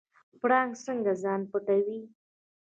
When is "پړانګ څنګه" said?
0.39-1.11